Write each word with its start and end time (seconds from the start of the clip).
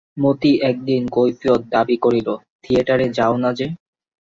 মতি 0.17 0.51
একদিন 0.61 1.01
কৈফিয়ত 1.07 1.61
দাবি 1.73 1.95
করিল, 1.97 2.27
থিয়েটারে 2.63 3.07
যাও 3.17 3.33
না 3.37 3.49
যে! 3.53 3.67